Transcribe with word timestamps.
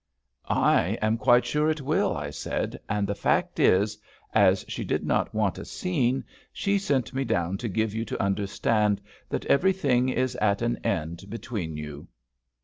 "I 0.49 0.97
am 0.99 1.19
quite 1.19 1.45
sure 1.45 1.69
it 1.69 1.79
will," 1.79 2.17
I 2.17 2.31
said; 2.31 2.79
"and 2.89 3.05
the 3.07 3.13
fact 3.13 3.59
is, 3.59 3.99
as 4.33 4.65
she 4.67 4.83
did 4.83 5.05
not 5.05 5.31
want 5.35 5.59
a 5.59 5.63
scene, 5.63 6.23
she 6.51 6.79
sent 6.79 7.13
me 7.13 7.23
down 7.23 7.59
to 7.59 7.69
give 7.69 7.93
you 7.93 8.03
to 8.05 8.19
understand 8.19 8.99
that 9.29 9.45
everything 9.45 10.09
is 10.09 10.35
at 10.37 10.63
an 10.63 10.77
end 10.77 11.25
between 11.29 11.77
you. 11.77 12.07